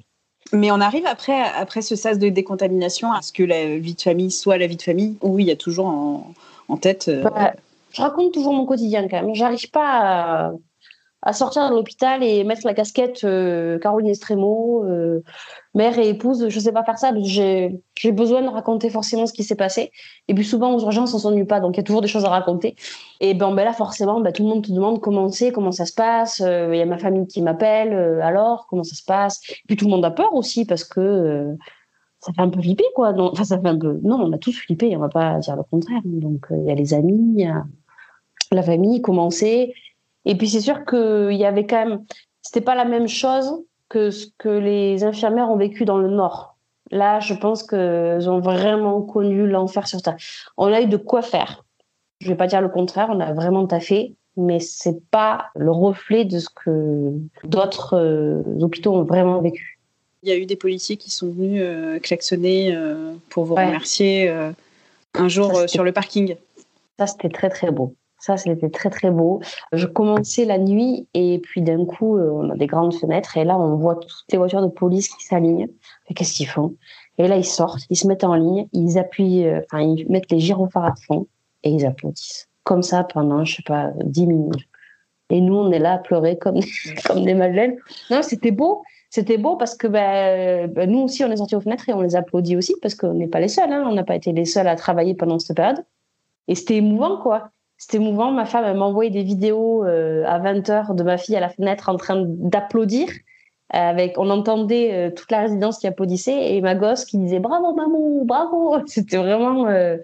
Mais 0.53 0.71
on 0.71 0.79
arrive 0.79 1.05
après, 1.05 1.41
après 1.41 1.81
ce 1.81 1.95
sas 1.95 2.17
de 2.17 2.29
décontamination 2.29 3.11
à 3.11 3.21
ce 3.21 3.33
que 3.33 3.43
la 3.43 3.77
vie 3.77 3.95
de 3.95 4.01
famille 4.01 4.31
soit 4.31 4.57
la 4.57 4.67
vie 4.67 4.77
de 4.77 4.81
famille, 4.81 5.17
où 5.21 5.39
il 5.39 5.45
y 5.47 5.51
a 5.51 5.57
toujours 5.57 5.87
en, 5.87 6.77
tête. 6.77 7.09
Euh, 7.09 7.23
bah, 7.23 7.53
je 7.91 8.01
raconte 8.01 8.33
toujours 8.33 8.53
mon 8.53 8.65
quotidien 8.65 9.07
quand 9.09 9.21
même. 9.21 9.35
J'arrive 9.35 9.69
pas 9.71 10.49
à, 10.49 10.51
à 11.23 11.33
sortir 11.33 11.69
de 11.69 11.75
l'hôpital 11.75 12.23
et 12.23 12.43
mettre 12.43 12.65
la 12.65 12.73
casquette 12.73 13.23
euh, 13.23 13.79
Caroline 13.79 14.09
Estremo, 14.09 14.83
euh, 14.85 15.23
mère 15.73 15.97
et 15.97 16.09
épouse, 16.09 16.47
je 16.47 16.59
sais 16.59 16.71
pas 16.71 16.83
faire 16.83 16.97
ça. 16.99 17.11
J'ai 17.23 17.81
besoin 18.11 18.41
de 18.43 18.47
raconter 18.47 18.89
forcément 18.89 19.25
ce 19.25 19.33
qui 19.33 19.43
s'est 19.43 19.55
passé. 19.55 19.91
Et 20.27 20.35
puis 20.35 20.45
souvent 20.45 20.75
aux 20.75 20.81
urgences, 20.81 21.13
on 21.15 21.19
s'ennuie 21.19 21.45
pas, 21.45 21.59
donc 21.59 21.75
il 21.75 21.77
y 21.77 21.79
a 21.79 21.83
toujours 21.83 22.01
des 22.01 22.07
choses 22.07 22.25
à 22.25 22.29
raconter. 22.29 22.75
Et 23.19 23.33
ben, 23.33 23.53
ben 23.53 23.65
là, 23.65 23.73
forcément, 23.73 24.21
ben, 24.21 24.31
tout 24.31 24.43
le 24.43 24.49
monde 24.49 24.63
te 24.63 24.71
demande 24.71 25.01
comment 25.01 25.29
c'est, 25.29 25.51
comment 25.51 25.71
ça 25.71 25.85
se 25.85 25.93
passe. 25.93 26.41
Euh, 26.45 26.69
il 26.71 26.77
y 26.77 26.81
a 26.81 26.85
ma 26.85 26.99
famille 26.99 27.25
qui 27.25 27.41
m'appelle, 27.41 27.93
alors 28.21 28.67
comment 28.69 28.83
ça 28.83 28.95
se 28.95 29.03
passe. 29.03 29.41
Et 29.49 29.63
puis 29.67 29.75
tout 29.75 29.85
le 29.85 29.91
monde 29.91 30.05
a 30.05 30.11
peur 30.11 30.33
aussi 30.35 30.65
parce 30.65 30.83
que 30.83 31.55
ça 32.19 32.31
fait 32.31 32.41
un 32.41 32.49
peu 32.49 32.61
flipper, 32.61 32.85
quoi. 32.95 33.13
Non, 33.13 33.31
enfin, 33.31 33.43
ça 33.43 33.59
fait 33.59 33.67
un 33.67 33.77
peu. 33.77 33.99
Non, 34.03 34.21
on 34.21 34.31
a 34.33 34.37
tous 34.37 34.55
flippé, 34.55 34.95
on 34.95 34.99
va 34.99 35.09
pas 35.09 35.39
dire 35.39 35.55
le 35.55 35.63
contraire. 35.63 36.01
Donc 36.05 36.45
il 36.51 36.65
y 36.65 36.71
a 36.71 36.75
les 36.75 36.93
amis, 36.93 37.41
y 37.41 37.45
a 37.45 37.63
la 38.51 38.61
famille, 38.61 39.01
comment 39.01 39.29
c'est 39.31 39.73
et 40.27 40.35
puis 40.35 40.49
c'est 40.49 40.61
sûr 40.61 40.85
qu'il 40.85 41.37
y 41.37 41.45
avait 41.45 41.65
quand 41.65 41.87
même, 41.87 42.05
c'était 42.41 42.61
pas 42.61 42.75
la 42.75 42.83
même 42.83 43.07
chose 43.07 43.63
que 43.87 44.11
ce 44.11 44.27
que 44.37 44.49
les 44.49 45.05
infirmières 45.05 45.49
ont 45.49 45.55
vécu 45.55 45.85
dans 45.85 45.97
le 45.97 46.09
Nord. 46.09 46.57
Là, 46.91 47.21
je 47.21 47.33
pense 47.33 47.63
qu'ils 47.63 48.29
ont 48.29 48.39
vraiment 48.41 49.01
connu 49.01 49.47
l'enfer 49.47 49.87
sur 49.87 50.01
Terre. 50.01 50.17
On 50.57 50.71
a 50.73 50.81
eu 50.81 50.87
de 50.87 50.97
quoi 50.97 51.21
faire. 51.21 51.63
Je 52.19 52.27
vais 52.27 52.35
pas 52.35 52.47
dire 52.47 52.61
le 52.61 52.67
contraire, 52.67 53.07
on 53.09 53.21
a 53.21 53.31
vraiment 53.31 53.65
taffé, 53.67 54.15
mais 54.35 54.59
c'est 54.59 54.99
pas 55.11 55.45
le 55.55 55.71
reflet 55.71 56.25
de 56.25 56.39
ce 56.39 56.49
que 56.49 57.13
d'autres 57.45 57.95
euh, 57.95 58.43
hôpitaux 58.59 58.95
ont 58.95 59.03
vraiment 59.03 59.41
vécu. 59.41 59.79
Il 60.23 60.29
y 60.29 60.33
a 60.33 60.37
eu 60.37 60.45
des 60.45 60.57
policiers 60.57 60.97
qui 60.97 61.09
sont 61.09 61.29
venus 61.29 61.61
euh, 61.63 61.99
klaxonner 61.99 62.75
euh, 62.75 63.13
pour 63.29 63.45
vous 63.45 63.55
remercier 63.55 64.29
un 65.13 65.27
jour 65.29 65.69
sur 65.69 65.85
le 65.85 65.93
parking. 65.93 66.35
Ça, 66.99 67.07
c'était 67.07 67.29
très 67.29 67.49
très 67.49 67.71
beau. 67.71 67.95
Ça, 68.19 68.35
c'était 68.37 68.69
très 68.69 68.89
très 68.89 69.11
beau. 69.11 69.41
Je 69.71 69.85
commençais 69.85 70.45
la 70.45 70.57
nuit 70.57 71.07
et 71.13 71.39
puis 71.39 71.61
d'un 71.61 71.85
coup, 71.85 72.17
on 72.17 72.49
a 72.49 72.55
des 72.55 72.67
grandes 72.67 72.95
fenêtres 72.95 73.37
et 73.37 73.43
là, 73.43 73.57
on 73.57 73.75
voit 73.75 73.95
toutes 73.95 74.25
les 74.31 74.37
voitures 74.37 74.61
de 74.61 74.67
police 74.67 75.09
qui 75.09 75.23
s'alignent. 75.23 75.67
Qu'est-ce 76.15 76.33
qu'ils 76.33 76.47
font? 76.47 76.75
Et 77.19 77.27
là, 77.27 77.37
ils 77.37 77.45
sortent, 77.45 77.85
ils 77.89 77.95
se 77.95 78.07
mettent 78.07 78.23
en 78.23 78.35
ligne, 78.35 78.67
ils 78.73 78.97
appuient, 78.97 79.45
enfin, 79.65 79.81
ils 79.81 80.09
mettent 80.09 80.31
les 80.31 80.39
gyrophares 80.39 80.85
à 80.85 80.93
fond 81.07 81.27
et 81.63 81.69
ils 81.69 81.85
applaudissent. 81.85 82.49
Comme 82.63 82.83
ça 82.83 83.03
pendant, 83.03 83.45
je 83.45 83.57
sais 83.57 83.63
pas, 83.63 83.91
dix 84.03 84.25
minutes. 84.25 84.67
Et 85.29 85.41
nous, 85.41 85.55
on 85.55 85.71
est 85.71 85.79
là 85.79 85.93
à 85.93 85.97
pleurer 85.97 86.37
comme, 86.37 86.59
comme 87.05 87.23
des 87.23 87.33
madeleines. 87.33 87.77
Non, 88.09 88.21
c'était 88.21 88.51
beau. 88.51 88.83
C'était 89.09 89.37
beau 89.37 89.55
parce 89.55 89.75
que 89.75 89.87
ben, 89.87 90.71
ben, 90.71 90.89
nous 90.89 90.99
aussi, 90.99 91.23
on 91.23 91.31
est 91.31 91.37
sortis 91.37 91.55
aux 91.55 91.61
fenêtres 91.61 91.87
et 91.89 91.93
on 91.93 92.01
les 92.01 92.15
applaudit 92.15 92.57
aussi 92.57 92.75
parce 92.81 92.95
qu'on 92.95 93.13
n'est 93.13 93.27
pas 93.27 93.39
les 93.39 93.47
seuls. 93.47 93.71
Hein. 93.71 93.85
On 93.87 93.93
n'a 93.93 94.03
pas 94.03 94.15
été 94.15 94.31
les 94.31 94.45
seuls 94.45 94.67
à 94.67 94.75
travailler 94.75 95.13
pendant 95.13 95.39
cette 95.39 95.55
période. 95.55 95.83
Et 96.47 96.55
c'était 96.55 96.75
émouvant, 96.75 97.17
quoi. 97.17 97.51
C'était 97.77 97.97
émouvant. 97.97 98.31
Ma 98.31 98.45
femme, 98.45 98.77
m'a 98.77 98.85
envoyé 98.85 99.09
des 99.09 99.23
vidéos 99.23 99.85
euh, 99.85 100.23
à 100.25 100.39
20h 100.39 100.95
de 100.95 101.03
ma 101.03 101.17
fille 101.17 101.35
à 101.35 101.39
la 101.39 101.49
fenêtre 101.49 101.89
en 101.89 101.97
train 101.97 102.23
d'applaudir. 102.25 103.07
Avec, 103.69 104.17
on 104.17 104.29
entendait 104.29 104.93
euh, 104.93 105.11
toute 105.13 105.29
la 105.29 105.41
résidence 105.41 105.79
qui 105.79 105.87
applaudissait 105.87 106.55
et 106.55 106.61
ma 106.61 106.73
gosse 106.73 107.03
qui 107.03 107.17
disait 107.17 107.39
bravo 107.39 107.75
maman, 107.75 108.23
bravo. 108.23 108.77
C'était 108.85 109.17
vraiment. 109.17 109.67
Euh, 109.67 109.97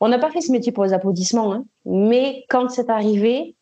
on 0.00 0.08
n'a 0.08 0.18
pas 0.18 0.30
fait 0.30 0.40
ce 0.40 0.50
métier 0.50 0.72
pour 0.72 0.84
les 0.84 0.92
applaudissements, 0.92 1.52
hein. 1.52 1.64
mais 1.86 2.44
quand 2.48 2.68
c'est 2.68 2.90
arrivé, 2.90 3.54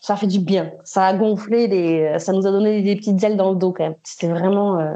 ça 0.00 0.16
fait 0.16 0.26
du 0.26 0.40
bien. 0.40 0.72
Ça 0.84 1.06
a 1.06 1.14
gonflé 1.14 1.68
les, 1.68 2.18
ça 2.18 2.32
nous 2.32 2.46
a 2.46 2.50
donné 2.50 2.82
des 2.82 2.96
petites 2.96 3.22
ailes 3.22 3.36
dans 3.36 3.50
le 3.50 3.56
dos 3.56 3.72
quand 3.72 3.84
même. 3.84 3.94
C'était 4.02 4.28
vraiment, 4.28 4.80
euh, 4.80 4.92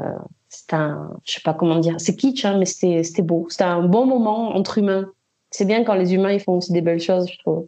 c'était 0.49 0.75
un, 0.75 1.11
je 1.23 1.35
sais 1.35 1.41
pas 1.41 1.53
comment 1.53 1.79
dire, 1.79 1.95
c'est 1.99 2.15
kitsch, 2.15 2.43
hein, 2.43 2.57
mais 2.59 2.65
c'était 2.65 3.21
beau. 3.21 3.47
C'était 3.49 3.63
un 3.63 3.83
bon 3.83 4.05
moment 4.05 4.55
entre 4.55 4.77
humains. 4.77 5.05
C'est 5.57 5.65
bien 5.65 5.83
quand 5.83 5.95
les 5.95 6.13
humains 6.13 6.33
ils 6.33 6.39
font 6.39 6.57
aussi 6.57 6.71
des 6.71 6.81
belles 6.81 6.99
choses, 6.99 7.27
je 7.31 7.39
trouve. 7.39 7.65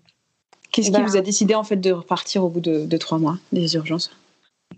Qu'est-ce 0.71 0.91
qui 0.91 0.93
bah. 0.93 1.03
vous 1.07 1.17
a 1.17 1.21
décidé 1.21 1.55
en 1.55 1.63
fait 1.63 1.77
de 1.77 1.91
repartir 1.91 2.45
au 2.45 2.49
bout 2.49 2.59
de, 2.59 2.85
de 2.85 2.97
trois 2.97 3.17
mois 3.17 3.39
des 3.51 3.73
urgences? 3.73 4.11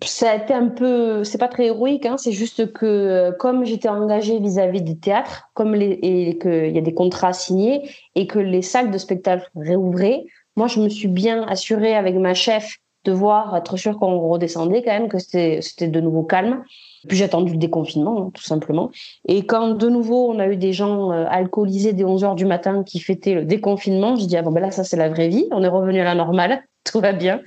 Ça 0.02 0.32
a 0.32 0.36
été 0.38 0.54
un 0.54 0.70
peu, 0.70 1.26
c'est 1.26 1.38
pas 1.38 1.50
très 1.50 1.66
héroïque, 1.66 2.06
hein, 2.06 2.16
c'est 2.18 2.32
juste 2.32 2.72
que 2.72 2.86
euh, 2.86 3.34
comme 3.34 3.66
j'étais 3.66 3.90
engagée 3.90 4.40
vis-à-vis 4.40 4.82
des 4.82 4.96
théâtres, 4.96 5.50
comme 5.54 5.76
les, 5.76 6.00
et 6.02 6.38
qu'il 6.38 6.74
y 6.74 6.78
a 6.78 6.82
des 6.82 6.94
contrats 6.94 7.34
signés 7.34 7.82
et 8.16 8.28
que 8.28 8.40
les 8.40 8.62
salles 8.62 8.92
de 8.92 8.98
spectacle 8.98 9.50
réouvraient, 9.58 10.24
moi 10.56 10.68
je 10.68 10.80
me 10.80 10.88
suis 10.88 11.10
bien 11.10 11.44
assurée 11.50 11.94
avec 11.94 12.16
ma 12.16 12.34
chef 12.34 12.78
de 13.04 13.12
voir, 13.12 13.58
être 13.58 13.76
sûr 13.76 14.00
qu'on 14.00 14.22
redescendait 14.30 14.84
quand 14.84 14.94
même, 14.94 15.10
que 15.10 15.20
c'était 15.20 15.88
de 15.88 16.00
nouveau 16.00 16.24
calme. 16.24 16.64
Puis 17.08 17.18
j'ai 17.18 17.24
attendu 17.24 17.54
le 17.54 17.58
déconfinement, 17.58 18.28
hein, 18.28 18.32
tout 18.34 18.44
simplement. 18.44 18.92
Et 19.28 19.46
quand 19.46 19.76
de 19.76 19.90
nouveau 19.90 20.32
on 20.32 20.40
a 20.40 20.48
eu 20.48 20.58
des 20.58 20.74
gens 20.74 21.12
euh, 21.12 21.26
alcoolisés 21.30 21.94
dès 21.94 22.04
11 22.04 22.24
heures 22.24 22.36
du 22.36 22.46
matin 22.46 22.84
qui 22.84 23.00
fêtaient 23.00 23.34
le 23.34 23.46
déconfinement, 23.46 24.16
je 24.16 24.26
dis 24.26 24.38
ah 24.38 24.42
bon 24.42 24.52
ben 24.52 24.62
là 24.62 24.72
ça 24.72 24.84
c'est 24.84 24.98
la 24.98 25.10
vraie 25.10 25.30
vie, 25.30 25.48
on 25.52 25.64
est 25.64 25.68
revenu 25.68 26.00
à 26.00 26.04
la 26.04 26.16
normale, 26.16 26.64
tout 26.84 27.00
va 27.00 27.14
bien. 27.14 27.42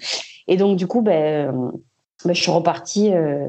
Et 0.48 0.56
donc 0.56 0.76
du 0.76 0.86
coup 0.86 1.02
ben 1.02 1.72
ben, 2.24 2.34
je 2.34 2.40
suis 2.40 2.50
repartie 2.50 3.12
euh, 3.12 3.48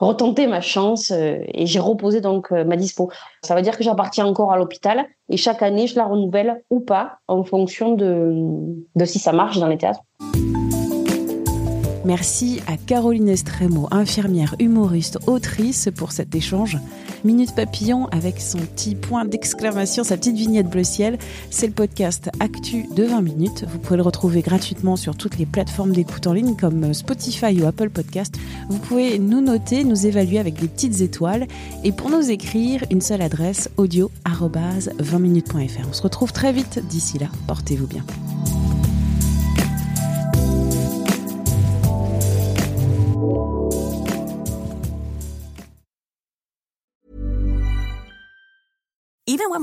retenter 0.00 0.46
ma 0.46 0.60
chance 0.60 1.10
euh, 1.10 1.38
et 1.52 1.66
j'ai 1.66 1.78
reposé 1.78 2.20
donc 2.20 2.52
euh, 2.52 2.64
ma 2.64 2.76
dispo. 2.76 3.10
Ça 3.42 3.54
veut 3.54 3.62
dire 3.62 3.76
que 3.76 3.84
j'appartiens 3.84 4.26
encore 4.26 4.52
à 4.52 4.56
l'hôpital 4.56 5.06
et 5.28 5.36
chaque 5.36 5.62
année 5.62 5.86
je 5.86 5.96
la 5.96 6.04
renouvelle 6.04 6.62
ou 6.70 6.80
pas 6.80 7.18
en 7.28 7.44
fonction 7.44 7.94
de, 7.94 8.32
de 8.94 9.04
si 9.04 9.18
ça 9.18 9.32
marche 9.32 9.58
dans 9.58 9.68
les 9.68 9.78
théâtres. 9.78 10.00
Merci 12.04 12.60
à 12.66 12.76
Caroline 12.76 13.30
Estremo, 13.30 13.88
infirmière, 13.90 14.54
humoriste, 14.58 15.18
autrice 15.26 15.88
pour 15.94 16.12
cet 16.12 16.34
échange. 16.34 16.78
Minute 17.24 17.54
Papillon 17.54 18.08
avec 18.08 18.42
son 18.42 18.58
petit 18.58 18.94
point 18.94 19.24
d'exclamation, 19.24 20.04
sa 20.04 20.18
petite 20.18 20.36
vignette 20.36 20.68
bleu 20.68 20.84
ciel. 20.84 21.18
C'est 21.48 21.66
le 21.66 21.72
podcast 21.72 22.30
Actu 22.40 22.84
de 22.94 23.04
20 23.04 23.22
minutes. 23.22 23.64
Vous 23.72 23.78
pouvez 23.78 23.96
le 23.96 24.02
retrouver 24.02 24.42
gratuitement 24.42 24.96
sur 24.96 25.16
toutes 25.16 25.38
les 25.38 25.46
plateformes 25.46 25.92
d'écoute 25.92 26.26
en 26.26 26.34
ligne 26.34 26.56
comme 26.56 26.92
Spotify 26.92 27.58
ou 27.62 27.66
Apple 27.66 27.88
Podcast. 27.88 28.34
Vous 28.68 28.78
pouvez 28.78 29.18
nous 29.18 29.40
noter, 29.40 29.84
nous 29.84 30.06
évaluer 30.06 30.38
avec 30.38 30.60
des 30.60 30.68
petites 30.68 31.00
étoiles. 31.00 31.46
Et 31.84 31.92
pour 31.92 32.10
nous 32.10 32.30
écrire, 32.30 32.84
une 32.90 33.00
seule 33.00 33.22
adresse 33.22 33.70
audio 33.78 34.10
20minutes.fr. 34.26 35.88
On 35.88 35.92
se 35.92 36.02
retrouve 36.02 36.32
très 36.32 36.52
vite 36.52 36.80
d'ici 36.86 37.18
là. 37.18 37.28
Portez-vous 37.46 37.86
bien. 37.86 38.04